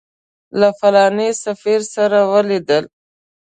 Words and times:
له 0.59 0.69
فلاني 0.79 1.29
سفیر 1.43 1.79
سره 1.95 2.19
ولیدل. 2.31 2.83